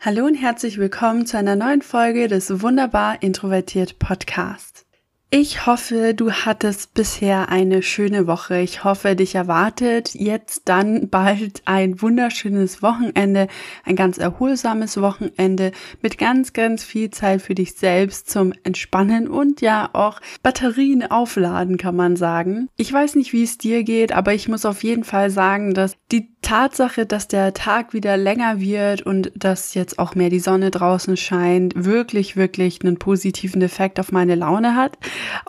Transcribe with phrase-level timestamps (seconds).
[0.00, 4.86] Hallo und herzlich willkommen zu einer neuen Folge des Wunderbar Introvertiert Podcast.
[5.30, 8.60] Ich hoffe, du hattest bisher eine schöne Woche.
[8.60, 13.48] Ich hoffe, dich erwartet jetzt dann bald ein wunderschönes Wochenende,
[13.84, 19.60] ein ganz erholsames Wochenende mit ganz, ganz viel Zeit für dich selbst zum Entspannen und
[19.60, 22.68] ja auch Batterien aufladen, kann man sagen.
[22.76, 25.96] Ich weiß nicht, wie es dir geht, aber ich muss auf jeden Fall sagen, dass
[26.12, 30.70] die Tatsache, dass der Tag wieder länger wird und dass jetzt auch mehr die Sonne
[30.70, 34.96] draußen scheint, wirklich, wirklich einen positiven Effekt auf meine Laune hat.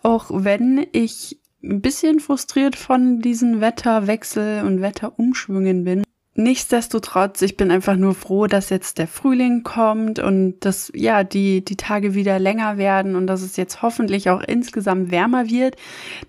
[0.03, 6.03] Auch wenn ich ein bisschen frustriert von diesen Wetterwechsel und Wetterumschwüngen bin.
[6.35, 11.63] Nichtsdestotrotz, ich bin einfach nur froh, dass jetzt der Frühling kommt und dass ja die
[11.63, 15.77] die Tage wieder länger werden und dass es jetzt hoffentlich auch insgesamt wärmer wird.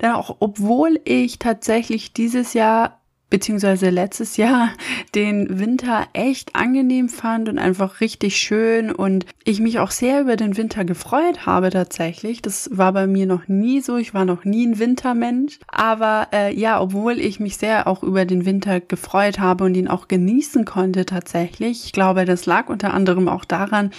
[0.01, 3.00] Denn auch obwohl ich tatsächlich dieses Jahr
[3.31, 4.69] beziehungsweise letztes Jahr
[5.15, 10.35] den Winter echt angenehm fand und einfach richtig schön und ich mich auch sehr über
[10.35, 12.43] den Winter gefreut habe tatsächlich.
[12.43, 13.97] Das war bei mir noch nie so.
[13.97, 15.59] Ich war noch nie ein Wintermensch.
[15.67, 19.87] Aber äh, ja, obwohl ich mich sehr auch über den Winter gefreut habe und ihn
[19.87, 21.85] auch genießen konnte tatsächlich.
[21.85, 23.91] Ich glaube, das lag unter anderem auch daran,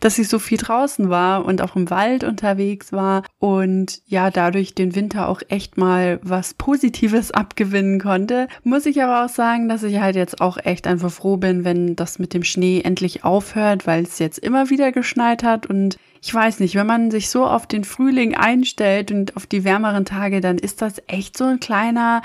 [0.00, 4.74] dass ich so viel draußen war und auch im Wald unterwegs war und ja, dadurch
[4.74, 8.48] den Winter auch echt mal was Positives abgewinnen konnte.
[8.64, 11.66] Muss muss ich aber auch sagen, dass ich halt jetzt auch echt einfach froh bin,
[11.66, 15.98] wenn das mit dem Schnee endlich aufhört, weil es jetzt immer wieder geschneit hat und
[16.22, 20.06] ich weiß nicht, wenn man sich so auf den Frühling einstellt und auf die wärmeren
[20.06, 22.22] Tage, dann ist das echt so ein kleiner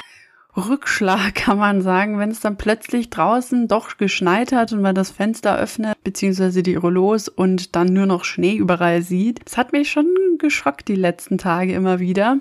[0.56, 5.11] Rückschlag, kann man sagen, wenn es dann plötzlich draußen doch geschneit hat und man das
[5.11, 9.42] Fenster öffnet, beziehungsweise die Rollos und dann nur noch Schnee überall sieht.
[9.44, 12.38] Das hat mich schon geschockt die letzten Tage immer wieder.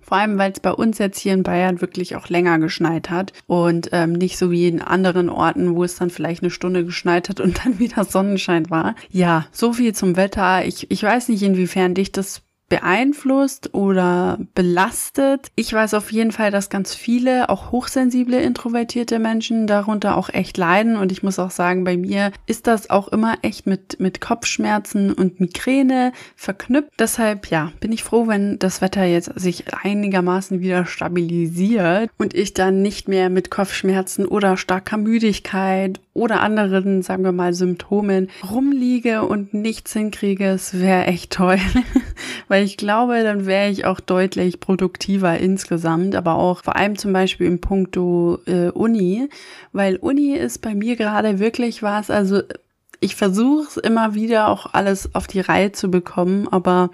[0.00, 3.32] Vor allem, weil es bei uns jetzt hier in Bayern wirklich auch länger geschneit hat
[3.46, 7.28] und ähm, nicht so wie in anderen Orten, wo es dann vielleicht eine Stunde geschneit
[7.28, 8.94] hat und dann wieder Sonnenschein war.
[9.10, 10.64] Ja, so viel zum Wetter.
[10.64, 15.48] Ich, ich weiß nicht, inwiefern dich das beeinflusst oder belastet.
[15.54, 20.56] Ich weiß auf jeden Fall, dass ganz viele, auch hochsensible, introvertierte Menschen darunter auch echt
[20.56, 20.96] leiden.
[20.96, 25.12] Und ich muss auch sagen, bei mir ist das auch immer echt mit, mit Kopfschmerzen
[25.12, 26.92] und Migräne verknüpft.
[26.98, 32.54] Deshalb, ja, bin ich froh, wenn das Wetter jetzt sich einigermaßen wieder stabilisiert und ich
[32.54, 39.22] dann nicht mehr mit Kopfschmerzen oder starker Müdigkeit oder anderen, sagen wir mal, Symptomen rumliege
[39.22, 40.46] und nichts hinkriege.
[40.46, 41.58] Es wäre echt toll.
[42.48, 47.12] weil ich glaube, dann wäre ich auch deutlich produktiver insgesamt, aber auch vor allem zum
[47.12, 49.28] Beispiel im Punkto äh, Uni,
[49.72, 52.42] weil Uni ist bei mir gerade wirklich was, also
[53.00, 56.90] ich versuche es immer wieder auch alles auf die Reihe zu bekommen, aber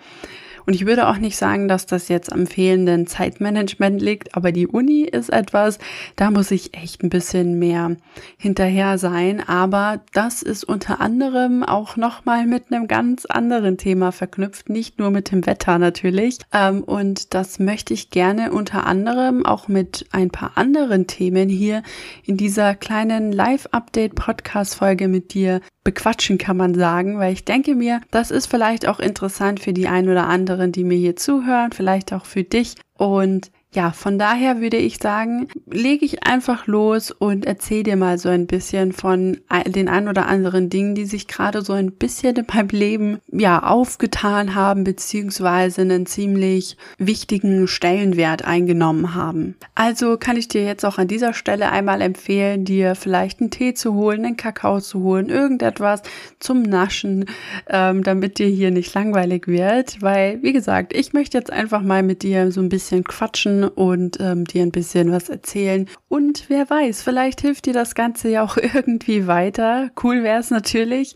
[0.66, 4.66] und ich würde auch nicht sagen, dass das jetzt am fehlenden Zeitmanagement liegt, aber die
[4.66, 5.78] Uni ist etwas,
[6.16, 7.96] da muss ich echt ein bisschen mehr
[8.36, 9.42] hinterher sein.
[9.46, 15.10] Aber das ist unter anderem auch nochmal mit einem ganz anderen Thema verknüpft, nicht nur
[15.10, 16.38] mit dem Wetter natürlich.
[16.52, 21.82] Ähm, und das möchte ich gerne unter anderem auch mit ein paar anderen Themen hier
[22.24, 28.30] in dieser kleinen Live-Update-Podcast-Folge mit dir bequatschen, kann man sagen, weil ich denke mir, das
[28.30, 32.24] ist vielleicht auch interessant für die ein oder anderen, die mir hier zuhören, vielleicht auch
[32.24, 32.74] für dich.
[32.96, 38.18] Und ja, von daher würde ich sagen, lege ich einfach los und erzähle dir mal
[38.18, 42.36] so ein bisschen von den ein oder anderen Dingen, die sich gerade so ein bisschen
[42.36, 49.56] in meinem Leben ja aufgetan haben, beziehungsweise einen ziemlich wichtigen Stellenwert eingenommen haben.
[49.74, 53.72] Also kann ich dir jetzt auch an dieser Stelle einmal empfehlen, dir vielleicht einen Tee
[53.72, 56.02] zu holen, einen Kakao zu holen, irgendetwas
[56.40, 57.24] zum Naschen,
[57.68, 62.02] ähm, damit dir hier nicht langweilig wird, weil, wie gesagt, ich möchte jetzt einfach mal
[62.02, 65.88] mit dir so ein bisschen quatschen und ähm, dir ein bisschen was erzählen.
[66.08, 69.90] Und wer weiß, vielleicht hilft dir das Ganze ja auch irgendwie weiter.
[70.02, 71.14] Cool wäre es natürlich.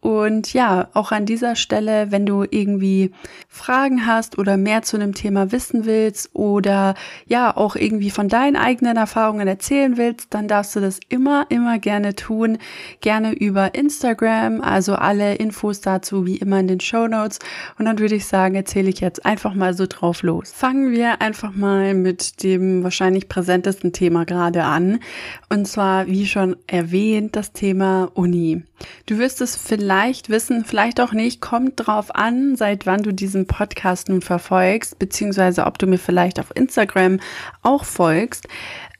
[0.00, 3.10] Und ja, auch an dieser Stelle, wenn du irgendwie
[3.48, 6.94] Fragen hast oder mehr zu einem Thema wissen willst oder
[7.26, 11.80] ja, auch irgendwie von deinen eigenen Erfahrungen erzählen willst, dann darfst du das immer, immer
[11.80, 12.58] gerne tun.
[13.00, 17.40] Gerne über Instagram, also alle Infos dazu wie immer in den Show Notes.
[17.76, 20.52] Und dann würde ich sagen, erzähle ich jetzt einfach mal so drauf los.
[20.52, 25.00] Fangen wir einfach mal mit dem wahrscheinlich präsentesten Thema gerade an.
[25.48, 28.62] Und zwar, wie schon erwähnt, das Thema Uni.
[29.06, 33.46] Du wirst es vielleicht wissen, vielleicht auch nicht, kommt drauf an, seit wann du diesen
[33.46, 37.20] Podcast nun verfolgst, beziehungsweise ob du mir vielleicht auf Instagram
[37.62, 38.48] auch folgst.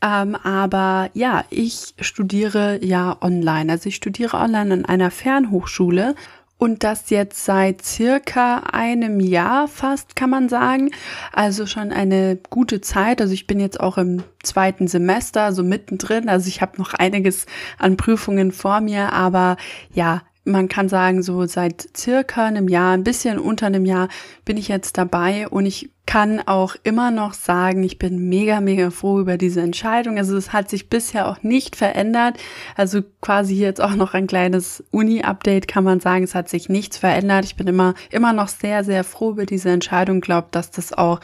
[0.03, 3.73] Ähm, aber ja, ich studiere ja online.
[3.73, 6.15] Also ich studiere online an einer Fernhochschule
[6.59, 10.91] und das jetzt seit circa einem Jahr fast, kann man sagen.
[11.33, 13.21] Also schon eine gute Zeit.
[13.21, 16.29] Also ich bin jetzt auch im zweiten Semester, so mittendrin.
[16.29, 17.47] Also ich habe noch einiges
[17.79, 19.57] an Prüfungen vor mir, aber
[19.93, 24.09] ja, man kann sagen, so seit circa einem Jahr, ein bisschen unter einem Jahr
[24.45, 28.91] bin ich jetzt dabei und ich kann auch immer noch sagen, ich bin mega, mega
[28.91, 30.19] froh über diese Entscheidung.
[30.19, 32.39] Also es hat sich bisher auch nicht verändert.
[32.77, 36.23] Also quasi jetzt auch noch ein kleines Uni-Update kann man sagen.
[36.23, 37.45] Es hat sich nichts verändert.
[37.45, 40.21] Ich bin immer, immer noch sehr, sehr froh über diese Entscheidung.
[40.21, 41.19] Glaube, dass das auch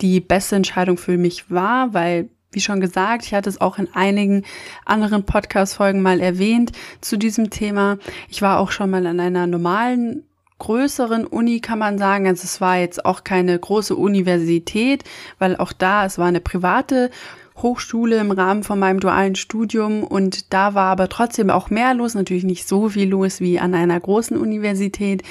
[0.00, 3.88] die beste Entscheidung für mich war, weil wie schon gesagt, ich hatte es auch in
[3.94, 4.44] einigen
[4.84, 7.98] anderen Podcast-Folgen mal erwähnt zu diesem Thema.
[8.28, 10.24] Ich war auch schon mal an einer normalen
[10.58, 12.26] größeren Uni kann man sagen.
[12.26, 15.04] Also es war jetzt auch keine große Universität,
[15.38, 17.10] weil auch da, es war eine private
[17.56, 20.02] Hochschule im Rahmen von meinem dualen Studium.
[20.02, 23.74] Und da war aber trotzdem auch mehr los, natürlich nicht so viel los wie an
[23.74, 25.22] einer großen Universität,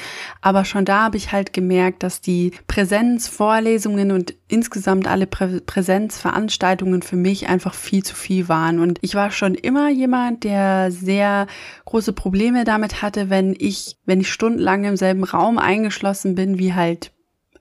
[0.41, 7.01] aber schon da habe ich halt gemerkt, dass die Präsenzvorlesungen und insgesamt alle Prä Präsenzveranstaltungen
[7.01, 8.79] für mich einfach viel zu viel waren.
[8.79, 11.47] Und ich war schon immer jemand, der sehr
[11.85, 16.73] große Probleme damit hatte, wenn ich, wenn ich stundenlang im selben Raum eingeschlossen bin, wie
[16.73, 17.12] halt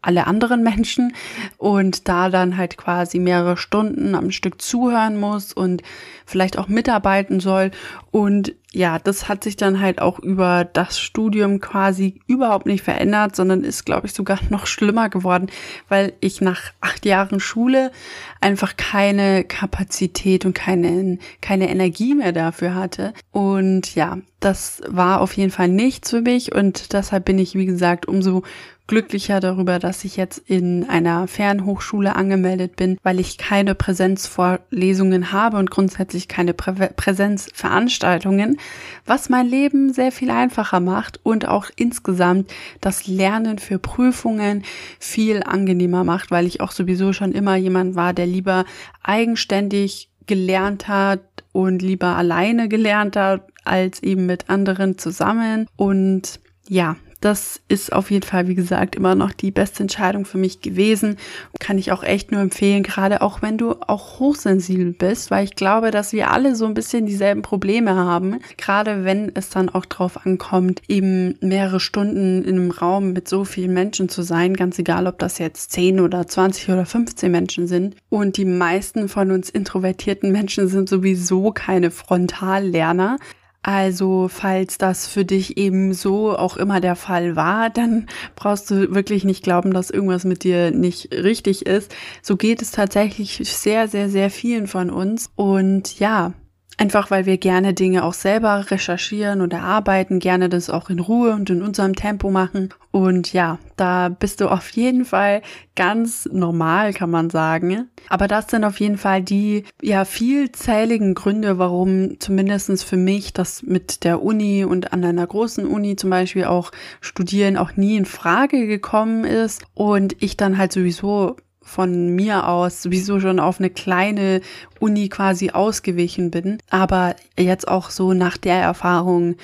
[0.02, 1.14] alle anderen Menschen
[1.58, 5.82] und da dann halt quasi mehrere Stunden am Stück zuhören muss und
[6.26, 7.70] vielleicht auch mitarbeiten soll.
[8.10, 13.36] Und ja, das hat sich dann halt auch über das Studium quasi überhaupt nicht verändert,
[13.36, 15.46] sondern ist, glaube ich, sogar noch schlimmer geworden,
[15.88, 17.92] weil ich nach acht Jahren Schule
[18.40, 23.12] einfach keine Kapazität und keine, keine Energie mehr dafür hatte.
[23.30, 27.66] Und ja, das war auf jeden Fall nichts für mich und deshalb bin ich, wie
[27.66, 28.42] gesagt, umso
[28.92, 35.56] glücklicher darüber, dass ich jetzt in einer Fernhochschule angemeldet bin, weil ich keine Präsenzvorlesungen habe
[35.56, 38.58] und grundsätzlich keine Prä Präsenzveranstaltungen,
[39.06, 42.52] was mein Leben sehr viel einfacher macht und auch insgesamt
[42.82, 44.62] das Lernen für Prüfungen
[44.98, 48.66] viel angenehmer macht, weil ich auch sowieso schon immer jemand war, der lieber
[49.02, 51.22] eigenständig gelernt hat
[51.52, 55.66] und lieber alleine gelernt hat als eben mit anderen zusammen.
[55.76, 60.38] Und ja, das ist auf jeden Fall, wie gesagt, immer noch die beste Entscheidung für
[60.38, 61.16] mich gewesen.
[61.60, 65.54] Kann ich auch echt nur empfehlen, gerade auch wenn du auch hochsensibel bist, weil ich
[65.54, 68.40] glaube, dass wir alle so ein bisschen dieselben Probleme haben.
[68.56, 73.44] Gerade wenn es dann auch drauf ankommt, eben mehrere Stunden in einem Raum mit so
[73.44, 77.68] vielen Menschen zu sein, ganz egal, ob das jetzt 10 oder 20 oder 15 Menschen
[77.68, 77.94] sind.
[78.08, 83.18] Und die meisten von uns introvertierten Menschen sind sowieso keine Frontallerner.
[83.62, 88.92] Also falls das für dich eben so auch immer der Fall war, dann brauchst du
[88.92, 91.94] wirklich nicht glauben, dass irgendwas mit dir nicht richtig ist.
[92.22, 95.30] So geht es tatsächlich sehr, sehr, sehr vielen von uns.
[95.36, 96.32] Und ja,
[96.78, 101.32] Einfach weil wir gerne Dinge auch selber recherchieren und erarbeiten, gerne das auch in Ruhe
[101.32, 102.70] und in unserem Tempo machen.
[102.90, 105.42] Und ja, da bist du auf jeden Fall
[105.76, 107.88] ganz normal, kann man sagen.
[108.08, 113.62] Aber das sind auf jeden Fall die ja vielzähligen Gründe, warum zumindestens für mich das
[113.62, 118.06] mit der Uni und an einer großen Uni zum Beispiel auch studieren auch nie in
[118.06, 123.70] Frage gekommen ist und ich dann halt sowieso von mir aus sowieso schon auf eine
[123.70, 124.40] kleine
[124.80, 126.58] Uni quasi ausgewichen bin.
[126.70, 129.36] Aber jetzt auch so nach der Erfahrung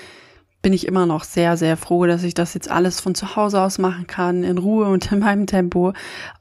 [0.61, 3.61] bin ich immer noch sehr, sehr froh, dass ich das jetzt alles von zu Hause
[3.63, 5.93] aus machen kann, in Ruhe und in meinem Tempo.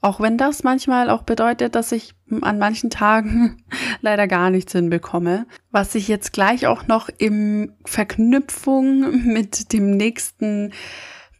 [0.02, 3.58] Auch wenn das manchmal auch bedeutet, dass ich an manchen Tagen
[4.02, 5.46] leider gar nichts hinbekomme.
[5.72, 10.74] Was ich jetzt gleich auch noch im Verknüpfung mit dem nächsten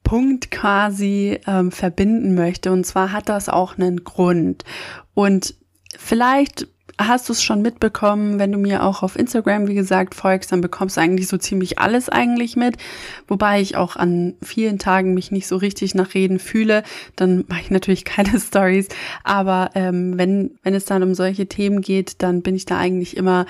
[0.08, 2.72] Punkt quasi ähm, verbinden möchte.
[2.72, 4.64] Und zwar hat das auch einen Grund.
[5.14, 5.54] Und
[5.98, 10.52] vielleicht hast du es schon mitbekommen, wenn du mir auch auf Instagram, wie gesagt, folgst,
[10.52, 12.78] dann bekommst du eigentlich so ziemlich alles eigentlich mit.
[13.28, 16.84] Wobei ich auch an vielen Tagen mich nicht so richtig nach Reden fühle.
[17.16, 18.88] Dann mache ich natürlich keine Stories.
[19.24, 23.16] Aber ähm, wenn, wenn es dann um solche Themen geht, dann bin ich da eigentlich
[23.16, 23.46] immer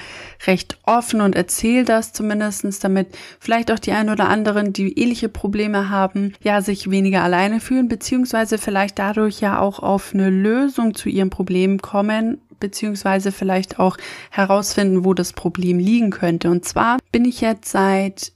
[0.46, 3.08] recht offen und erzähle das zumindestens, damit
[3.40, 7.88] vielleicht auch die ein oder anderen, die ähnliche Probleme haben, ja, sich weniger alleine fühlen,
[7.88, 13.98] beziehungsweise vielleicht dadurch ja auch auf eine Lösung zu ihrem Problem kommen beziehungsweise vielleicht auch
[14.32, 16.50] herausfinden, wo das Problem liegen könnte.
[16.50, 18.34] Und zwar bin ich jetzt seit,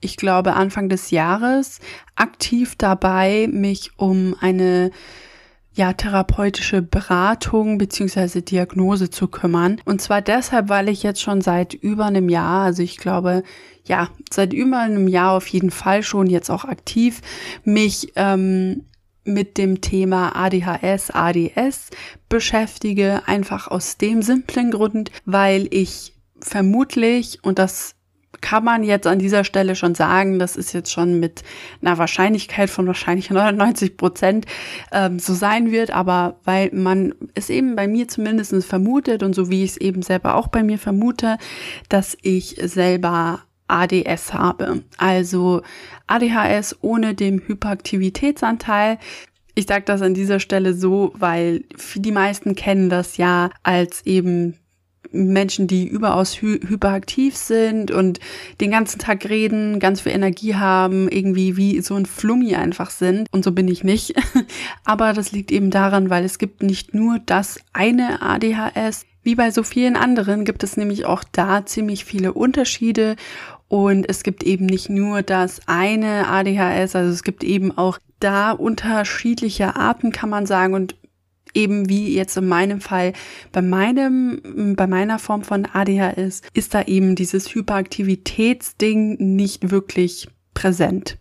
[0.00, 1.80] ich glaube, Anfang des Jahres
[2.16, 4.90] aktiv dabei, mich um eine
[5.74, 9.80] ja, therapeutische Beratung beziehungsweise Diagnose zu kümmern.
[9.84, 13.42] Und zwar deshalb, weil ich jetzt schon seit über einem Jahr, also ich glaube,
[13.84, 17.22] ja, seit über einem Jahr auf jeden Fall schon jetzt auch aktiv,
[17.64, 18.84] mich ähm,
[19.24, 21.90] mit dem Thema ADHS, ADS
[22.28, 27.94] beschäftige, einfach aus dem simplen Grund, weil ich vermutlich, und das
[28.40, 31.42] kann man jetzt an dieser Stelle schon sagen, das ist jetzt schon mit
[31.80, 34.46] einer Wahrscheinlichkeit von wahrscheinlich 99 Prozent
[34.90, 39.50] ähm, so sein wird, aber weil man es eben bei mir zumindest vermutet und so
[39.50, 41.38] wie ich es eben selber auch bei mir vermute,
[41.88, 43.40] dass ich selber
[43.72, 44.82] ADS habe.
[44.98, 45.62] Also
[46.06, 48.98] ADHS ohne dem Hyperaktivitätsanteil.
[49.54, 51.64] Ich sage das an dieser Stelle so, weil
[51.94, 54.58] die meisten kennen das ja als eben
[55.12, 58.18] Menschen, die überaus hy hyperaktiv sind und
[58.60, 63.28] den ganzen Tag reden, ganz viel Energie haben, irgendwie wie so ein Flummi einfach sind.
[63.30, 64.14] Und so bin ich nicht.
[64.84, 69.04] Aber das liegt eben daran, weil es gibt nicht nur das eine ADHS.
[69.24, 73.14] Wie bei so vielen anderen gibt es nämlich auch da ziemlich viele Unterschiede
[73.72, 78.50] und es gibt eben nicht nur das eine ADHS, also es gibt eben auch da
[78.50, 80.74] unterschiedliche Arten, kann man sagen.
[80.74, 80.94] Und
[81.54, 83.14] eben wie jetzt in meinem Fall
[83.50, 91.16] bei meinem, bei meiner Form von ADHS ist da eben dieses Hyperaktivitätsding nicht wirklich präsent.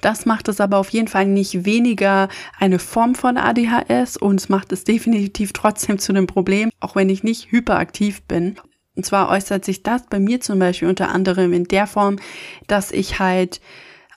[0.00, 2.26] Das macht es aber auf jeden Fall nicht weniger
[2.58, 7.10] eine Form von ADHS und es macht es definitiv trotzdem zu einem Problem, auch wenn
[7.10, 8.56] ich nicht hyperaktiv bin.
[8.96, 12.16] Und zwar äußert sich das bei mir zum Beispiel unter anderem in der Form,
[12.66, 13.60] dass ich halt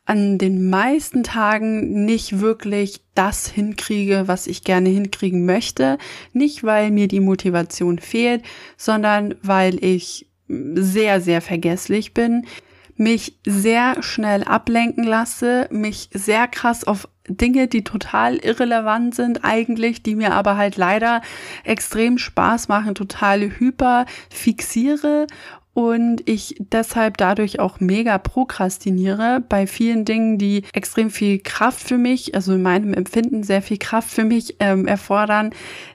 [0.05, 6.00] an den meisten Tagen nicht wirklich das hinkriege, was ich gerne hinkriegen möchte.
[6.33, 8.41] Nicht, weil mir die Motivation fehlt,
[8.75, 12.48] sondern weil ich sehr, sehr vergesslich bin,
[12.95, 20.03] mich sehr schnell ablenken lasse, mich sehr krass auf Dinge, die total irrelevant sind eigentlich,
[20.03, 21.21] die mir aber halt leider
[21.63, 25.27] extrem Spaß machen, total hyper fixiere
[25.79, 31.98] und ich deshalb dadurch auch mega prokrastiniere bei vielen Dingen, die extrem viel Kraft für
[31.98, 35.51] mich, also in meinem Empfinden sehr viel Kraft für mich ähm, erfordern,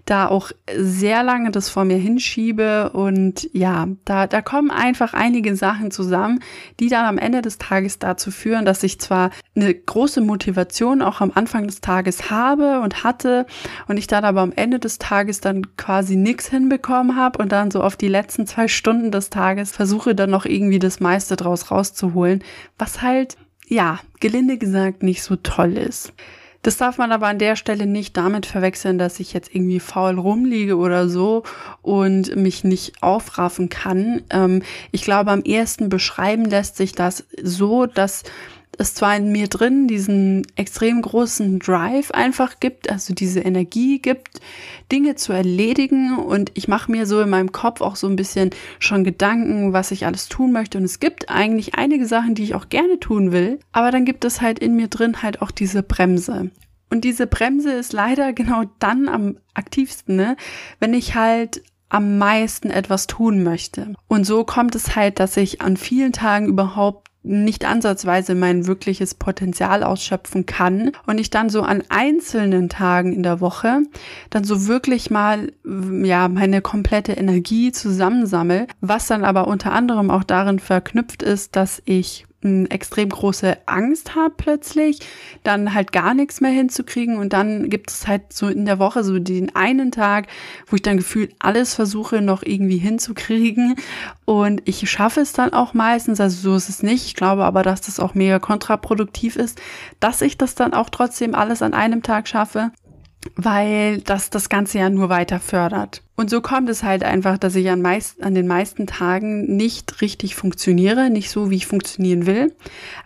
[0.07, 2.93] da auch sehr lange das vor mir hinschiebe.
[2.95, 6.41] Und ja, da, da kommen einfach einige Sachen zusammen,
[6.81, 11.21] die dann am Ende des Tages dazu führen, dass ich zwar eine große Motivation auch
[11.21, 13.45] am Anfang des Tages habe und hatte
[13.87, 17.71] und ich dann aber am Ende des Tages dann quasi nichts hinbekommen habe und dann
[17.71, 21.73] so auf die letzten zwei Stunden des Tages versuche dann noch irgendwie das meiste draus
[21.73, 22.45] rauszuholen,
[22.79, 26.13] was halt, ja, gelinde gesagt nicht so toll ist.
[26.63, 30.19] Das darf man aber an der Stelle nicht damit verwechseln, dass ich jetzt irgendwie faul
[30.19, 31.43] rumliege oder so
[31.83, 34.23] und mich nicht aufraffen kann.
[34.31, 34.63] Ähm,
[34.93, 38.23] ich glaube, am ehesten beschreiben lässt sich das so, dass
[38.79, 44.41] es zwar in mir drin diesen extrem großen Drive einfach gibt, also diese Energie gibt,
[44.91, 48.51] Dinge zu erledigen und ich mache mir so in meinem Kopf auch so ein bisschen
[48.79, 52.55] schon Gedanken, was ich alles tun möchte und es gibt eigentlich einige Sachen, die ich
[52.55, 55.83] auch gerne tun will, aber dann gibt es halt in mir drin halt auch diese
[55.83, 56.51] Bremse.
[56.91, 60.37] Und diese Bremse ist leider genau dann am aktivsten, ne?
[60.79, 63.95] wenn ich halt am meisten etwas tun möchte.
[64.09, 69.15] Und so kommt es halt, dass ich an vielen Tagen überhaupt nicht ansatzweise mein wirkliches
[69.15, 73.81] Potenzial ausschöpfen kann und ich dann so an einzelnen Tagen in der Woche
[74.31, 75.51] dann so wirklich mal
[76.03, 81.83] ja meine komplette Energie zusammensammel, was dann aber unter anderem auch darin verknüpft ist, dass
[81.87, 85.01] ich extrem große Angst habe plötzlich,
[85.43, 87.17] dann halt gar nichts mehr hinzukriegen.
[87.17, 90.29] Und dann gibt es halt so in der Woche so den einen Tag,
[90.67, 93.77] wo ich dann gefühlt alles versuche noch irgendwie hinzukriegen.
[94.25, 97.63] Und ich schaffe es dann auch meistens, also so ist es nicht, ich glaube aber,
[97.63, 99.61] dass das auch mega kontraproduktiv ist,
[100.01, 102.71] dass ich das dann auch trotzdem alles an einem Tag schaffe
[103.37, 106.03] weil das das Ganze ja nur weiter fördert.
[106.17, 110.01] Und so kommt es halt einfach, dass ich an, meist, an den meisten Tagen nicht
[110.01, 112.55] richtig funktioniere, nicht so, wie ich funktionieren will.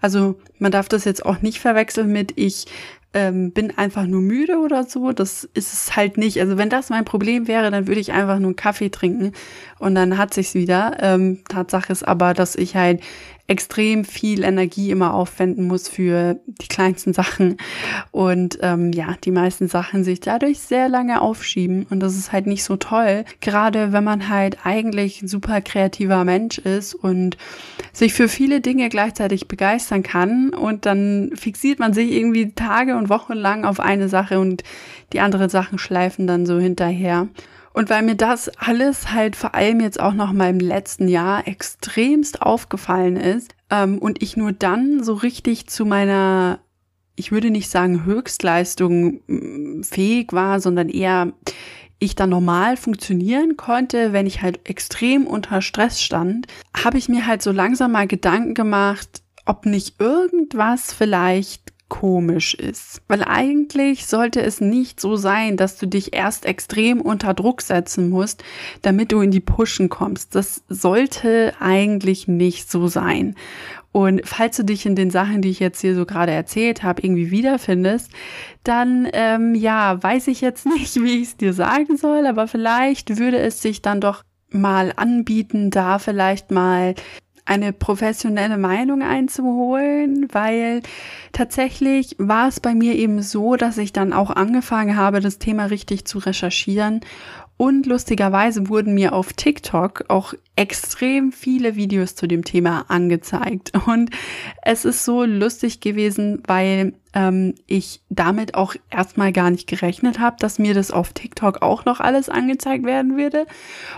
[0.01, 2.67] Also man darf das jetzt auch nicht verwechseln mit ich
[3.15, 5.13] ähm, bin einfach nur müde oder so.
[5.13, 6.41] Das ist es halt nicht.
[6.41, 9.33] Also wenn das mein Problem wäre, dann würde ich einfach nur einen Kaffee trinken
[9.79, 10.97] und dann hat sich's wieder.
[11.01, 13.01] Ähm, Tatsache ist aber, dass ich halt
[13.49, 17.57] extrem viel Energie immer aufwenden muss für die kleinsten Sachen
[18.11, 22.47] und ähm, ja, die meisten Sachen sich dadurch sehr lange aufschieben und das ist halt
[22.47, 27.39] nicht so toll, gerade wenn man halt eigentlich ein super kreativer Mensch ist und
[27.95, 33.09] sich für viele Dinge gleichzeitig begeistern kann und dann fixiert man sich irgendwie Tage und
[33.09, 34.63] Wochen lang auf eine Sache und
[35.15, 37.29] die anderen Sachen schleifen dann so hinterher.
[37.79, 41.47] Und weil mir das alles halt vor allem jetzt auch noch mal im letzten Jahr
[41.47, 46.59] extremst aufgefallen ist ähm, und ich nur dann so richtig zu meiner,
[47.15, 51.33] ich würde nicht sagen Höchstleistung mm, fähig war, sondern eher
[52.01, 57.29] ich dann normal funktionieren konnte, wenn ich halt extrem unter Stress stand, habe ich mir
[57.29, 63.03] halt so langsam mal Gedanken gemacht, ob nicht irgendwas vielleicht komisch ist.
[63.09, 68.11] Weil eigentlich sollte es nicht so sein, dass du dich erst extrem unter Druck setzen
[68.11, 68.45] musst,
[68.83, 70.35] damit du in die Pushen kommst.
[70.35, 73.35] Das sollte eigentlich nicht so sein.
[73.91, 77.03] Und falls du dich in den Sachen, die ich jetzt hier so gerade erzählt habe,
[77.03, 78.13] irgendwie wiederfindest,
[78.63, 83.19] dann ähm, ja, weiß ich jetzt nicht, wie ich es dir sagen soll, aber vielleicht
[83.19, 86.95] würde es sich dann doch mal anbieten, da vielleicht mal
[87.49, 90.83] eine professionelle Meinung einzuholen, weil
[91.33, 95.67] tatsächlich war es bei mir eben so, dass ich dann auch angefangen habe, das Thema
[95.67, 97.01] richtig zu recherchieren.
[97.57, 103.73] Und lustigerweise wurden mir auf TikTok auch extrem viele Videos zu dem Thema angezeigt.
[103.87, 104.11] Und
[104.63, 110.37] es ist so lustig gewesen, weil ähm, ich damit auch erstmal gar nicht gerechnet habe,
[110.41, 113.47] dass mir das auf TikTok auch noch alles angezeigt werden würde.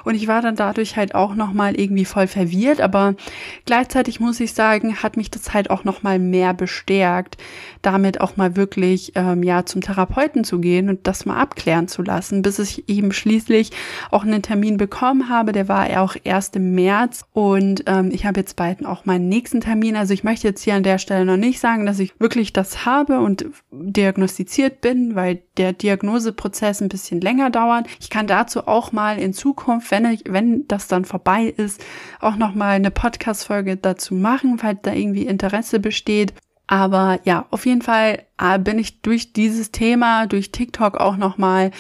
[0.05, 3.15] Und ich war dann dadurch halt auch nochmal irgendwie voll verwirrt, aber
[3.67, 7.37] gleichzeitig muss ich sagen, hat mich das halt auch nochmal mehr bestärkt,
[7.83, 12.03] damit auch mal wirklich ähm, ja zum Therapeuten zu gehen und das mal abklären zu
[12.03, 13.71] lassen, bis ich eben schließlich
[14.11, 15.53] auch einen Termin bekommen habe.
[15.53, 19.29] Der war ja auch erst im März und ähm, ich habe jetzt bald auch meinen
[19.29, 19.97] nächsten Termin.
[19.97, 22.85] Also ich möchte jetzt hier an der Stelle noch nicht sagen, dass ich wirklich das
[22.85, 27.87] habe und diagnostiziert bin, weil der Diagnoseprozess ein bisschen länger dauert.
[28.01, 31.85] Ich kann dazu auch mal in Zukunft, wenn ich, wenn das dann vorbei ist,
[32.21, 36.35] auch noch mal eine Podcast-Folge dazu machen, falls da irgendwie Interesse besteht.
[36.67, 41.37] Aber ja, auf jeden Fall äh, bin ich durch dieses Thema, durch TikTok auch noch
[41.37, 41.73] mal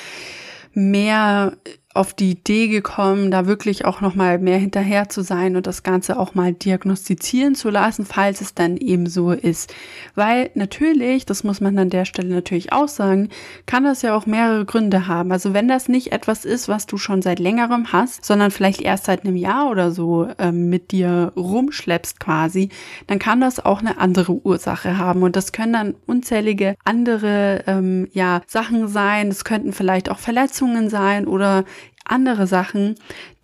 [0.74, 1.56] mehr
[1.92, 5.82] auf die Idee gekommen, da wirklich auch noch mal mehr hinterher zu sein und das
[5.82, 9.74] Ganze auch mal diagnostizieren zu lassen, falls es dann eben so ist.
[10.14, 13.28] Weil natürlich, das muss man an der Stelle natürlich auch sagen,
[13.66, 15.32] kann das ja auch mehrere Gründe haben.
[15.32, 19.06] Also wenn das nicht etwas ist, was du schon seit längerem hast, sondern vielleicht erst
[19.06, 22.68] seit einem Jahr oder so ähm, mit dir rumschleppst quasi,
[23.08, 28.08] dann kann das auch eine andere Ursache haben und das können dann unzählige andere ähm,
[28.12, 29.26] ja Sachen sein.
[29.26, 31.64] Es könnten vielleicht auch Verletzungen sein oder
[32.10, 32.96] andere Sachen,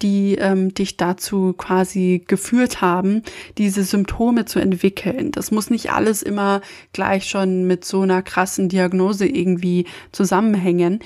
[0.02, 3.23] die ähm, dich dazu quasi geführt haben,
[3.58, 5.30] diese Symptome zu entwickeln.
[5.32, 6.61] Das muss nicht alles immer
[6.92, 11.00] gleich schon mit so einer krassen Diagnose irgendwie zusammenhängen.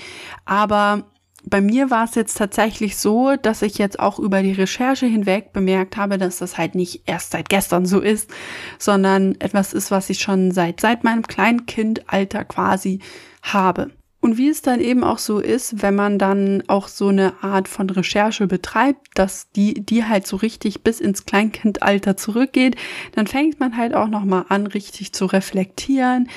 [0.45, 1.05] Aber
[1.43, 5.53] bei mir war es jetzt tatsächlich so, dass ich jetzt auch über die Recherche hinweg
[5.53, 8.29] bemerkt habe, dass das halt nicht erst seit gestern so ist,
[8.77, 12.99] sondern etwas ist, was ich schon seit, seit meinem Kleinkindalter quasi
[13.41, 13.91] habe.
[14.21, 17.67] Und wie es dann eben auch so ist, wenn man dann auch so eine Art
[17.67, 22.75] von Recherche betreibt, dass die, die halt so richtig bis ins Kleinkindalter zurückgeht,
[23.15, 26.29] dann fängt man halt auch nochmal an, richtig zu reflektieren,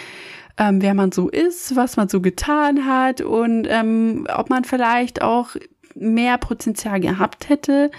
[0.56, 5.20] ähm, wer man so ist, was man so getan hat und ähm, ob man vielleicht
[5.20, 5.50] auch
[5.94, 7.90] mehr Potenzial gehabt hätte,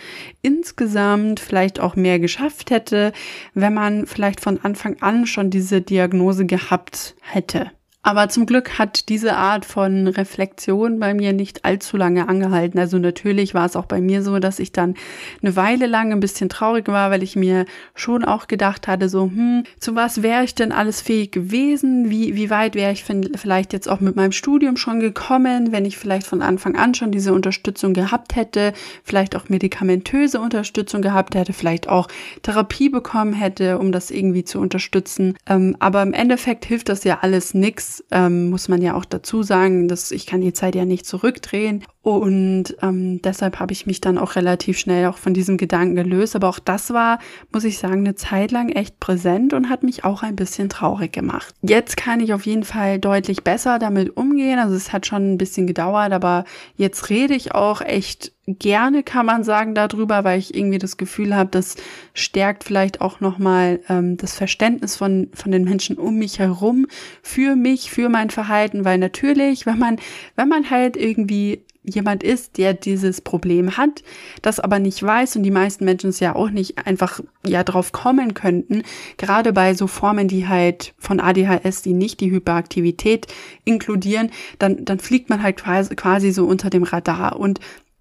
[0.41, 3.13] insgesamt vielleicht auch mehr geschafft hätte,
[3.54, 7.71] wenn man vielleicht von Anfang an schon diese Diagnose gehabt hätte.
[8.06, 12.78] Aber zum Glück hat diese Art von Reflexion bei mir nicht allzu lange angehalten.
[12.78, 14.94] Also natürlich war es auch bei mir so, dass ich dann
[15.41, 17.65] eine Weile lang ein bisschen traurig war, weil ich mir
[17.96, 22.12] schon auch gedacht hatte, so, hm, zu was wäre ich denn alles fähig gewesen?
[22.12, 25.98] Wie, wie weit wäre ich vielleicht jetzt auch mit meinem Studium schon gekommen, wenn ich
[25.98, 31.54] vielleicht von Anfang an schon diese Unterstützung gehabt hätte, vielleicht auch medikamentöse Unterstützung gehabt hätte,
[31.54, 32.08] vielleicht auch
[32.44, 35.36] Therapie bekommen hätte, um das irgendwie zu unterstützen.
[35.48, 39.43] Ähm, aber im Endeffekt hilft das ja alles nix ähm, muss man ja auch dazu
[39.43, 41.84] sagen, dass ich kann die Zeit ja nicht zurückdrehen.
[42.06, 46.36] Und ähm, deshalb habe ich mich dann auch relativ schnell auch von diesem Gedanken gelöst.
[46.36, 47.18] Aber auch das war,
[47.52, 51.13] muss ich sagen, eine Zeit lang echt präsent und hat mich auch ein bisschen traurig
[51.13, 51.56] gemacht.
[51.63, 54.60] Jetzt kann ich auf jeden Fall deutlich besser damit umgehen.
[54.60, 59.26] Also es hat schon ein bisschen gedauert, aber jetzt rede ich auch echt gerne, kann
[59.26, 61.76] man sagen, darüber, weil ich irgendwie das Gefühl habe, das
[62.13, 66.86] stärkt vielleicht auch nochmal ähm, das Verständnis von, von den Menschen um mich herum
[67.24, 69.98] für mich, für mein Verhalten, weil natürlich, wenn man,
[70.36, 74.04] wenn man halt irgendwie jemand ist, der dieses Problem hat,
[74.41, 77.91] das aber nicht weiß und die meisten Menschen es ja auch nicht einfach ja drauf
[77.91, 78.84] kommen könnten,
[79.17, 83.28] gerade bei so Formen, die halt von ADHS, die nicht die Hyperaktivität
[83.63, 87.60] inkludieren, dann, dann fliegt man halt quasi, quasi so unter dem Radar und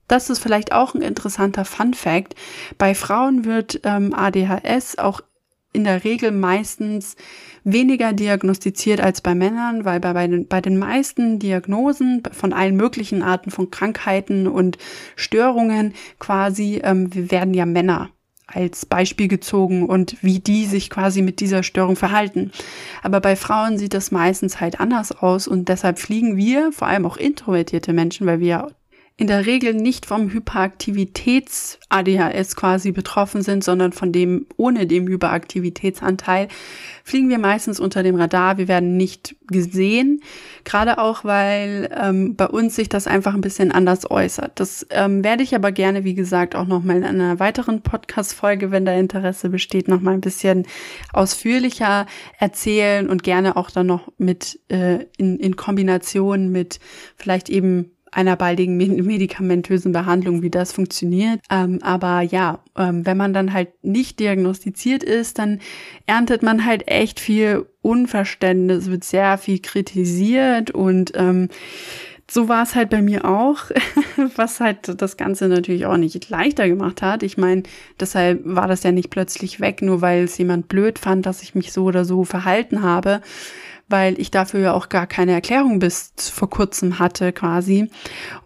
[0.09, 2.35] das ist vielleicht auch ein interessanter Fun Fact.
[2.77, 5.23] Bei Frauen wird ähm, ADHS auch
[5.75, 7.17] in der Regel meistens
[7.65, 12.77] weniger diagnostiziert als bei Männern, weil bei, bei, den, bei den meisten Diagnosen von allen
[12.77, 14.79] möglichen Arten von Krankheiten und
[15.17, 18.11] Störungen quasi, ähm, werden ja Männer
[18.47, 22.53] als Beispiel gezogen und wie die sich quasi mit dieser Störung verhalten.
[23.03, 27.07] Aber bei Frauen sieht das meistens halt anders aus und deshalb fliegen wir, vor allem
[27.07, 28.73] auch introvertierte Menschen, weil wir
[29.16, 36.48] in der Regel nicht vom Hyperaktivitäts-ADHS quasi betroffen sind, sondern von dem ohne dem Hyperaktivitätsanteil,
[37.05, 38.59] fliegen wir meistens unter dem Radar.
[38.59, 40.20] Wir werden nicht gesehen,
[40.64, 44.59] gerade auch, weil ähm, bei uns sich das einfach ein bisschen anders äußert.
[44.59, 48.85] Das ähm, werde ich aber gerne, wie gesagt, auch nochmal in einer weiteren Podcast-Folge, wenn
[48.85, 50.66] da Interesse besteht, nochmal ein bisschen
[51.12, 52.07] ausführlicher
[52.40, 56.81] erzählen und gerne auch dann noch mit äh, in, in Kombination mit
[57.16, 61.40] vielleicht eben einer baldigen medikamentösen Behandlung, wie das funktioniert.
[61.50, 65.61] Ähm, aber ja, ähm, wenn man dann halt nicht diagnostiziert ist, dann
[66.07, 71.48] erntet man halt echt viel Unverständnis, wird sehr viel kritisiert und ähm,
[72.31, 73.70] so war es halt bei mir auch,
[74.37, 77.22] was halt das Ganze natürlich auch nicht leichter gemacht hat.
[77.22, 77.64] Ich meine,
[78.00, 81.55] deshalb war das ja nicht plötzlich weg, nur weil es jemand blöd fand, dass ich
[81.55, 83.20] mich so oder so verhalten habe,
[83.94, 87.88] weil ich dafür ja auch gar keine Erklärung bis vor kurzem hatte quasi.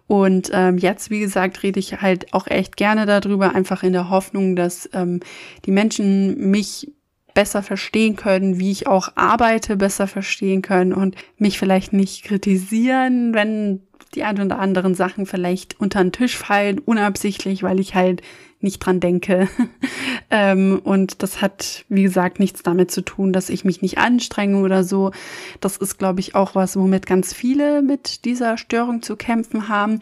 [0.05, 4.11] Und ähm, jetzt, wie gesagt, rede ich halt auch echt gerne darüber, einfach in der
[4.11, 5.21] Hoffnung, dass ähm,
[5.65, 6.91] die Menschen mich
[7.33, 13.33] besser verstehen können, wie ich auch arbeite, besser verstehen können und mich vielleicht nicht kritisieren,
[13.33, 13.81] wenn
[14.13, 18.21] die ein oder anderen Sachen vielleicht unter den Tisch fallen, unabsichtlich, weil ich halt
[18.59, 19.49] nicht dran denke.
[20.31, 24.57] ähm, und das hat, wie gesagt, nichts damit zu tun, dass ich mich nicht anstrenge
[24.57, 25.11] oder so.
[25.59, 29.99] Das ist, glaube ich, auch was, womit ganz viele mit dieser Störung zu kämpfen haben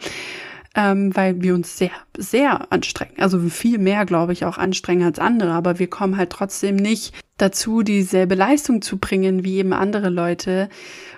[0.78, 3.14] ähm, weil wir uns sehr, sehr anstrengen.
[3.18, 7.14] Also viel mehr, glaube ich, auch anstrengen als andere, aber wir kommen halt trotzdem nicht
[7.36, 10.68] dazu, dieselbe Leistung zu bringen wie eben andere Leute.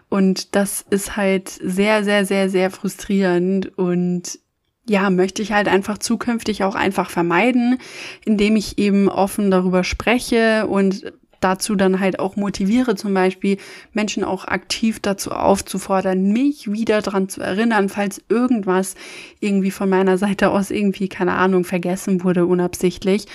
[0.09, 4.38] Und das ist halt sehr, sehr, sehr, sehr frustrierend und
[4.88, 7.78] ja, möchte ich halt einfach zukünftig auch einfach vermeiden,
[8.24, 13.56] indem ich eben offen darüber spreche und dazu dann halt auch motiviere, zum Beispiel
[13.92, 18.94] Menschen auch aktiv dazu aufzufordern, mich wieder dran zu erinnern, falls irgendwas
[19.40, 23.26] irgendwie von meiner Seite aus irgendwie, keine Ahnung, vergessen wurde, unabsichtlich.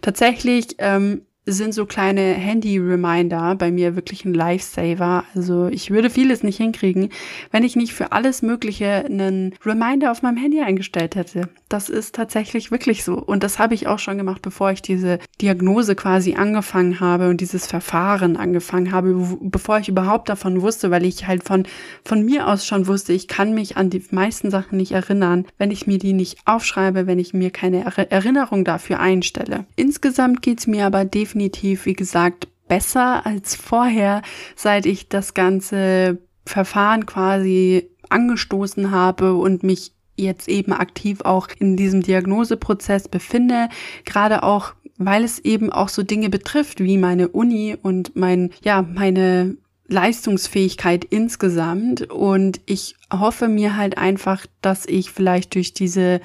[0.00, 5.24] Tatsächlich ähm, sind so kleine Handy-Reminder bei mir wirklich ein Lifesaver.
[5.34, 7.10] Also ich würde vieles nicht hinkriegen,
[7.50, 11.48] wenn ich nicht für alles Mögliche einen Reminder auf meinem Handy eingestellt hätte.
[11.70, 13.14] Das ist tatsächlich wirklich so.
[13.14, 17.40] Und das habe ich auch schon gemacht, bevor ich diese Diagnose quasi angefangen habe und
[17.40, 21.64] dieses Verfahren angefangen habe, bevor ich überhaupt davon wusste, weil ich halt von,
[22.04, 25.70] von mir aus schon wusste, ich kann mich an die meisten Sachen nicht erinnern, wenn
[25.70, 29.64] ich mir die nicht aufschreibe, wenn ich mir keine Erinnerung dafür einstelle.
[29.76, 34.22] Insgesamt geht's mir aber definitiv definitiv, wie gesagt, besser als vorher,
[34.56, 41.76] seit ich das ganze Verfahren quasi angestoßen habe und mich jetzt eben aktiv auch in
[41.76, 43.68] diesem Diagnoseprozess befinde,
[44.04, 48.82] gerade auch weil es eben auch so Dinge betrifft wie meine Uni und mein ja,
[48.82, 49.56] meine
[49.88, 52.10] Leistungsfähigkeit insgesamt.
[52.10, 56.20] Und ich hoffe mir halt einfach, dass ich vielleicht durch diese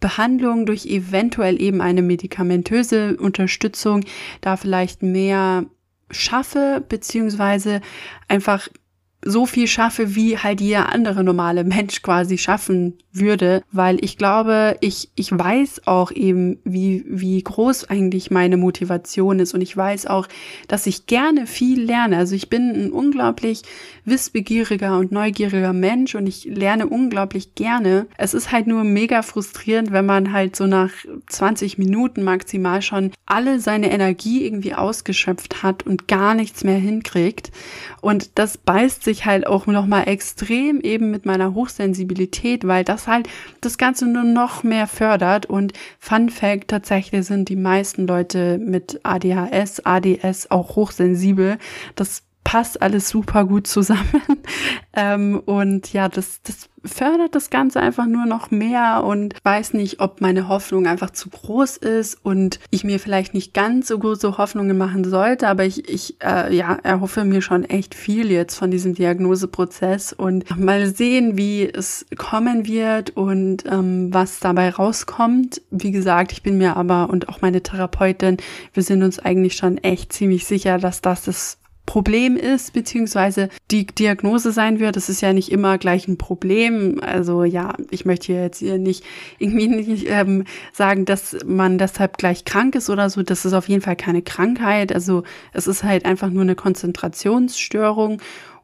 [0.00, 4.04] Behandlung, durch eventuell eben eine medikamentöse Unterstützung
[4.40, 5.66] da vielleicht mehr
[6.10, 7.80] schaffe, beziehungsweise
[8.28, 8.68] einfach
[9.24, 14.76] so viel schaffe, wie halt jeder andere normale Mensch quasi schaffen würde, weil ich glaube,
[14.80, 20.06] ich, ich weiß auch eben, wie, wie groß eigentlich meine Motivation ist und ich weiß
[20.06, 20.26] auch,
[20.68, 22.18] dass ich gerne viel lerne.
[22.18, 23.62] Also ich bin ein unglaublich
[24.04, 28.06] wissbegieriger und neugieriger Mensch und ich lerne unglaublich gerne.
[28.18, 30.90] Es ist halt nur mega frustrierend, wenn man halt so nach
[31.28, 37.52] 20 Minuten maximal schon alle seine Energie irgendwie ausgeschöpft hat und gar nichts mehr hinkriegt.
[38.00, 43.28] Und das beißt sich halt auch nochmal extrem eben mit meiner Hochsensibilität, weil das halt
[43.60, 45.46] das Ganze nur noch mehr fördert.
[45.46, 51.58] Und Fun Fact, tatsächlich sind die meisten Leute mit ADHS, ADS auch hochsensibel.
[51.94, 54.22] Das passt alles super gut zusammen.
[54.94, 60.00] ähm, und ja, das, das fördert das Ganze einfach nur noch mehr und weiß nicht,
[60.00, 64.36] ob meine Hoffnung einfach zu groß ist und ich mir vielleicht nicht ganz so große
[64.36, 68.70] Hoffnungen machen sollte, aber ich, ich äh, ja, erhoffe mir schon echt viel jetzt von
[68.70, 75.62] diesem Diagnoseprozess und mal sehen, wie es kommen wird und ähm, was dabei rauskommt.
[75.70, 78.36] Wie gesagt, ich bin mir aber und auch meine Therapeutin,
[78.74, 83.86] wir sind uns eigentlich schon echt ziemlich sicher, dass das das Problem ist, beziehungsweise die
[83.86, 84.96] Diagnose sein wird.
[84.96, 87.00] Das ist ja nicht immer gleich ein Problem.
[87.02, 89.04] Also ja, ich möchte jetzt hier nicht
[89.38, 93.22] irgendwie nicht ähm, sagen, dass man deshalb gleich krank ist oder so.
[93.22, 94.94] Das ist auf jeden Fall keine Krankheit.
[94.94, 98.20] Also es ist halt einfach nur eine Konzentrationsstörung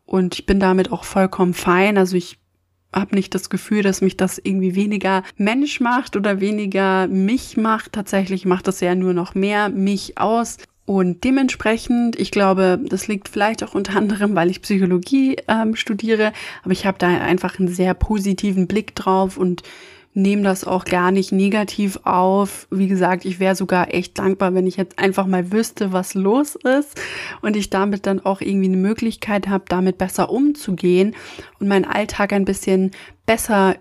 [0.07, 1.99] und ich bin damit auch vollkommen fein.
[1.99, 2.39] Also ich
[2.93, 7.93] habe nicht das Gefühl, dass mich das irgendwie weniger Mensch macht oder weniger mich macht.
[7.93, 10.57] Tatsächlich macht das ja nur noch mehr mich aus.
[10.91, 16.33] Und dementsprechend, ich glaube, das liegt vielleicht auch unter anderem, weil ich Psychologie ähm, studiere,
[16.65, 19.63] aber ich habe da einfach einen sehr positiven Blick drauf und
[20.15, 22.67] nehme das auch gar nicht negativ auf.
[22.73, 26.57] Wie gesagt, ich wäre sogar echt dankbar, wenn ich jetzt einfach mal wüsste, was los
[26.57, 27.01] ist
[27.41, 31.15] und ich damit dann auch irgendwie eine Möglichkeit habe, damit besser umzugehen
[31.61, 32.91] und meinen Alltag ein bisschen
[33.27, 33.77] besser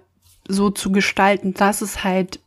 [0.48, 2.40] so zu gestalten, dass es halt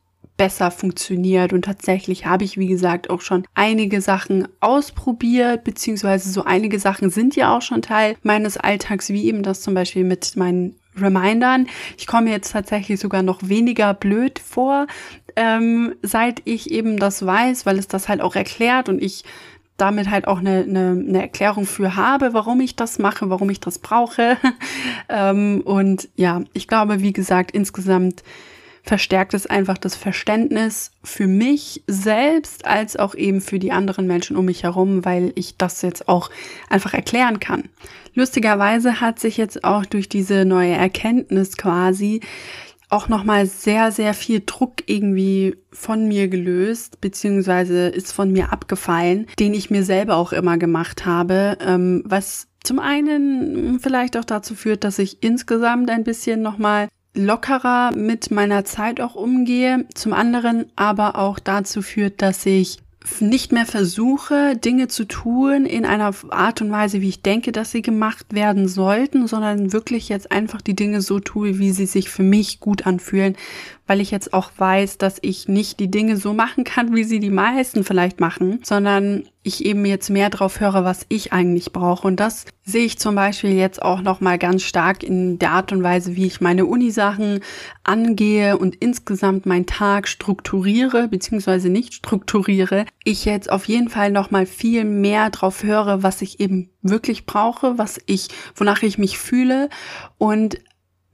[0.42, 1.52] besser funktioniert.
[1.52, 7.10] Und tatsächlich habe ich, wie gesagt, auch schon einige Sachen ausprobiert, beziehungsweise so einige Sachen
[7.10, 11.68] sind ja auch schon Teil meines Alltags, wie eben das zum Beispiel mit meinen Remindern.
[11.96, 14.88] Ich komme jetzt tatsächlich sogar noch weniger blöd vor,
[15.36, 19.22] ähm, seit ich eben das weiß, weil es das halt auch erklärt und ich
[19.76, 23.60] damit halt auch eine, eine, eine Erklärung für habe, warum ich das mache, warum ich
[23.60, 24.38] das brauche.
[25.08, 28.24] ähm, und ja, ich glaube, wie gesagt, insgesamt
[28.82, 34.36] verstärkt es einfach das Verständnis für mich selbst als auch eben für die anderen Menschen
[34.36, 36.30] um mich herum, weil ich das jetzt auch
[36.68, 37.68] einfach erklären kann.
[38.14, 42.20] Lustigerweise hat sich jetzt auch durch diese neue Erkenntnis quasi
[42.90, 49.26] auch nochmal sehr, sehr viel Druck irgendwie von mir gelöst, beziehungsweise ist von mir abgefallen,
[49.38, 54.54] den ich mir selber auch immer gemacht habe, ähm, was zum einen vielleicht auch dazu
[54.54, 60.66] führt, dass ich insgesamt ein bisschen nochmal lockerer mit meiner Zeit auch umgehe, zum anderen
[60.76, 62.78] aber auch dazu führt, dass ich
[63.20, 67.72] nicht mehr versuche, Dinge zu tun in einer Art und Weise, wie ich denke, dass
[67.72, 72.08] sie gemacht werden sollten, sondern wirklich jetzt einfach die Dinge so tue, wie sie sich
[72.10, 73.36] für mich gut anfühlen,
[73.92, 77.20] weil ich jetzt auch weiß, dass ich nicht die Dinge so machen kann, wie sie
[77.20, 82.06] die meisten vielleicht machen, sondern ich eben jetzt mehr drauf höre, was ich eigentlich brauche.
[82.06, 85.82] Und das sehe ich zum Beispiel jetzt auch nochmal ganz stark in der Art und
[85.82, 87.40] Weise, wie ich meine Unisachen
[87.84, 92.86] angehe und insgesamt meinen Tag strukturiere, beziehungsweise nicht strukturiere.
[93.04, 97.76] Ich jetzt auf jeden Fall nochmal viel mehr drauf höre, was ich eben wirklich brauche,
[97.76, 99.68] was ich, wonach ich mich fühle
[100.16, 100.56] und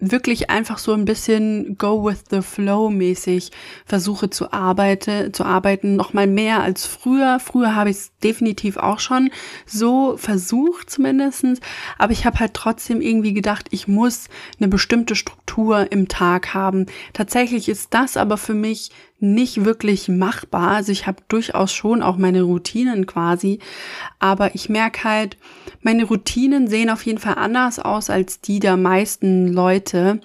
[0.01, 3.51] wirklich einfach so ein bisschen go with the flow mäßig
[3.85, 7.41] versuche zu arbeite, zu arbeiten, noch mal mehr als früher.
[7.41, 9.31] Früher habe ich es definitiv auch schon
[9.67, 11.61] so versucht zumindestens,
[11.99, 16.87] aber ich habe halt trotzdem irgendwie gedacht, ich muss eine bestimmte Struktur im Tag haben.
[17.13, 20.71] Tatsächlich ist das aber für mich nicht wirklich machbar.
[20.71, 23.59] Also ich habe durchaus schon auch meine Routinen quasi,
[24.19, 25.37] aber ich merke halt,
[25.83, 30.21] meine Routinen sehen auf jeden Fall anders aus als die der meisten Leute.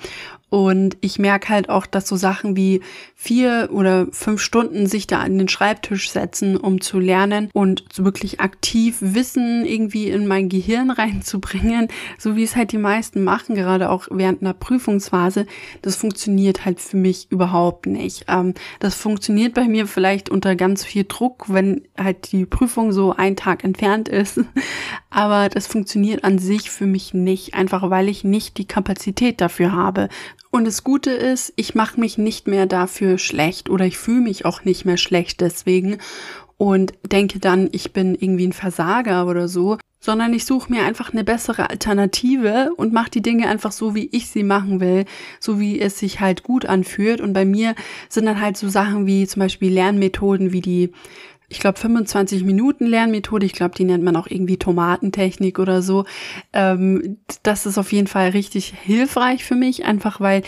[0.53, 2.81] Und ich merke halt auch, dass so Sachen wie
[3.15, 8.05] vier oder fünf Stunden sich da an den Schreibtisch setzen, um zu lernen und so
[8.05, 11.87] wirklich aktiv Wissen irgendwie in mein Gehirn reinzubringen,
[12.19, 15.47] so wie es halt die meisten machen, gerade auch während einer Prüfungsphase,
[15.81, 18.25] das funktioniert halt für mich überhaupt nicht.
[18.27, 23.15] Ähm, das funktioniert bei mir vielleicht unter ganz viel Druck, wenn halt die Prüfung so
[23.15, 24.39] ein Tag entfernt ist.
[25.13, 29.71] Aber das funktioniert an sich für mich nicht, einfach weil ich nicht die Kapazität dafür
[29.71, 30.09] habe.
[30.49, 34.43] Und das Gute ist, ich mache mich nicht mehr dafür schlecht oder ich fühle mich
[34.45, 35.99] auch nicht mehr schlecht deswegen
[36.57, 41.13] und denke dann, ich bin irgendwie ein Versager oder so, sondern ich suche mir einfach
[41.13, 45.05] eine bessere Alternative und mache die Dinge einfach so, wie ich sie machen will,
[45.39, 47.21] so wie es sich halt gut anfühlt.
[47.21, 47.75] Und bei mir
[48.09, 50.91] sind dann halt so Sachen wie zum Beispiel Lernmethoden wie die
[51.53, 53.45] ich glaube, 25 Minuten Lernmethode.
[53.45, 56.05] Ich glaube, die nennt man auch irgendwie Tomatentechnik oder so.
[56.51, 60.41] Ähm, das ist auf jeden Fall richtig hilfreich für mich, einfach weil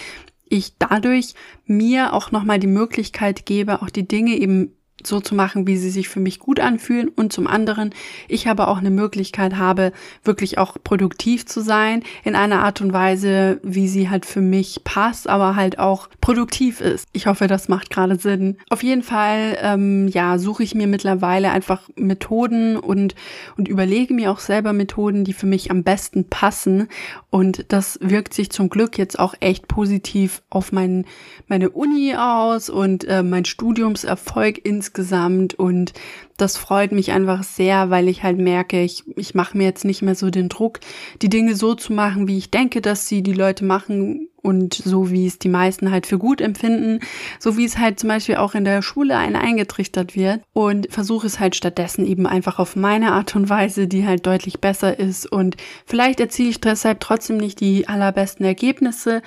[0.49, 4.74] ich dadurch mir auch nochmal die Möglichkeit gebe, auch die Dinge eben
[5.05, 7.93] so zu machen, wie sie sich für mich gut anfühlen und zum anderen
[8.27, 9.91] ich aber auch eine Möglichkeit habe,
[10.23, 14.83] wirklich auch produktiv zu sein in einer Art und Weise, wie sie halt für mich
[14.83, 17.07] passt, aber halt auch produktiv ist.
[17.13, 18.57] Ich hoffe, das macht gerade Sinn.
[18.69, 23.15] Auf jeden Fall, ähm, ja, suche ich mir mittlerweile einfach Methoden und
[23.57, 26.87] und überlege mir auch selber Methoden, die für mich am besten passen
[27.29, 31.05] und das wirkt sich zum Glück jetzt auch echt positiv auf mein,
[31.47, 35.93] meine Uni aus und äh, mein Studiumserfolg insgesamt insgesamt und
[36.37, 40.01] das freut mich einfach sehr, weil ich halt merke, ich, ich mache mir jetzt nicht
[40.01, 40.79] mehr so den Druck,
[41.21, 45.11] die Dinge so zu machen, wie ich denke, dass sie die Leute machen und so
[45.11, 46.99] wie es die meisten halt für gut empfinden,
[47.39, 51.27] so wie es halt zum Beispiel auch in der Schule einen eingetrichtert wird und versuche
[51.27, 55.25] es halt stattdessen eben einfach auf meine Art und Weise, die halt deutlich besser ist.
[55.25, 59.21] Und vielleicht erziele ich deshalb trotzdem nicht die allerbesten Ergebnisse,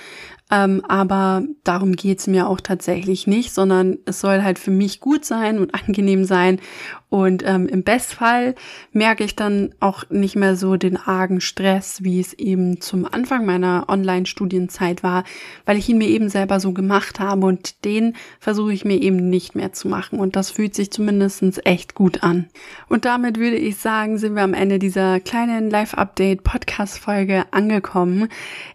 [0.51, 5.25] ähm, aber darum geht's mir auch tatsächlich nicht, sondern es soll halt für mich gut
[5.25, 6.61] sein und angenehm sein.
[7.11, 8.55] Und ähm, im Bestfall
[8.93, 13.47] merke ich dann auch nicht mehr so den argen Stress, wie es eben zum Anfang
[13.47, 15.25] meiner Online-Studienzeit war,
[15.65, 19.31] weil ich ihn mir eben selber so gemacht habe und den versuche ich mir eben
[19.31, 20.19] nicht mehr zu machen.
[20.19, 22.49] Und das fühlt sich zumindestens echt gut an.
[22.89, 28.29] Und damit würde ich sagen, sind wir am Ende dieser kleinen Live-Update-Podcast-Folge angekommen.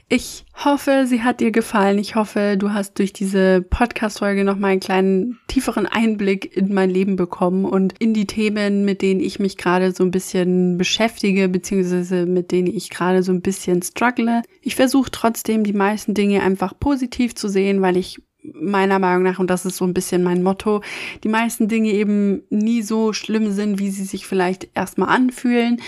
[0.10, 1.98] Ich hoffe, sie hat dir gefallen.
[1.98, 6.91] Ich hoffe, du hast durch diese Podcast-Folge noch mal einen kleinen tieferen Einblick in mein
[6.91, 11.50] Leben bekommen und in die Themen, mit denen ich mich gerade so ein bisschen beschäftige,
[11.50, 14.42] beziehungsweise mit denen ich gerade so ein bisschen struggle.
[14.62, 19.40] Ich versuche trotzdem, die meisten Dinge einfach positiv zu sehen, weil ich meiner Meinung nach,
[19.40, 20.82] und das ist so ein bisschen mein Motto,
[21.24, 25.82] die meisten Dinge eben nie so schlimm sind, wie sie sich vielleicht erstmal anfühlen.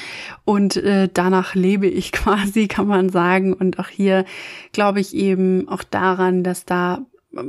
[0.46, 3.54] Und äh, danach lebe ich quasi, kann man sagen.
[3.54, 4.26] Und auch hier
[4.72, 7.06] glaube ich eben auch daran, dass da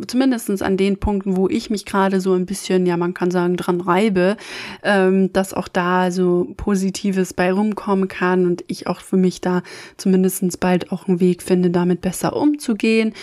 [0.07, 3.57] zumindestens an den Punkten, wo ich mich gerade so ein bisschen, ja, man kann sagen,
[3.57, 4.37] dran reibe,
[4.83, 9.63] ähm, dass auch da so Positives bei rumkommen kann und ich auch für mich da
[9.97, 13.15] zumindestens bald auch einen Weg finde, damit besser umzugehen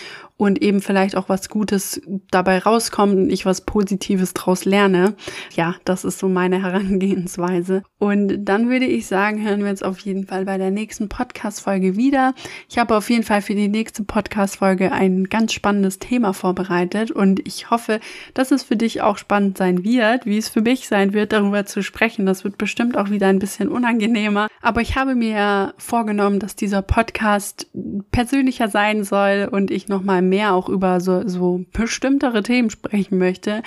[0.43, 5.15] und eben vielleicht auch was Gutes dabei rauskommt und ich was Positives draus lerne.
[5.55, 7.83] Ja, das ist so meine Herangehensweise.
[7.97, 11.95] Und dann würde ich sagen, hören wir uns auf jeden Fall bei der nächsten Podcast-Folge
[11.95, 12.33] wieder.
[12.69, 17.39] Ich habe auf jeden Fall für die nächste Podcast-Folge ein ganz spannendes Thema vorbereitet und
[17.47, 18.01] ich hoffe,
[18.33, 21.65] dass es für dich auch spannend sein wird, wie es für mich sein wird, darüber
[21.65, 22.25] zu sprechen.
[22.25, 24.49] Das wird bestimmt auch wieder ein bisschen unangenehmer.
[24.61, 27.67] Aber ich habe mir vorgenommen, dass dieser Podcast
[28.11, 33.61] persönlicher sein soll und ich nochmal mehr auch über so, so bestimmtere Themen sprechen möchte.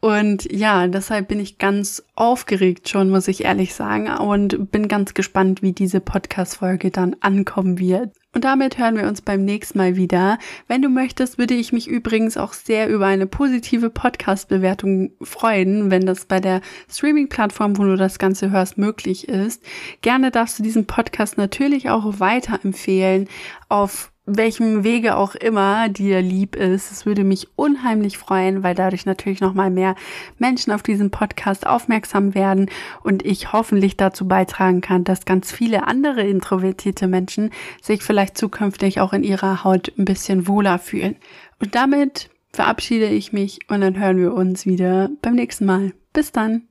[0.00, 5.14] Und ja, deshalb bin ich ganz aufgeregt schon, muss ich ehrlich sagen, und bin ganz
[5.14, 8.10] gespannt, wie diese Podcast-Folge dann ankommen wird.
[8.32, 10.38] Und damit hören wir uns beim nächsten Mal wieder.
[10.68, 16.06] Wenn du möchtest, würde ich mich übrigens auch sehr über eine positive Podcast-Bewertung freuen, wenn
[16.06, 19.64] das bei der Streaming-Plattform, wo du das Ganze hörst, möglich ist.
[20.00, 23.28] Gerne darfst du diesen Podcast natürlich auch weiterempfehlen
[23.68, 26.90] auf welchem Wege auch immer dir lieb ist.
[26.90, 29.94] Es würde mich unheimlich freuen, weil dadurch natürlich noch mal mehr
[30.38, 32.70] Menschen auf diesen Podcast aufmerksam werden
[33.02, 37.50] und ich hoffentlich dazu beitragen kann, dass ganz viele andere introvertierte Menschen
[37.82, 41.16] sich vielleicht zukünftig auch in ihrer Haut ein bisschen wohler fühlen.
[41.60, 45.92] Und damit verabschiede ich mich und dann hören wir uns wieder beim nächsten Mal.
[46.12, 46.69] Bis dann.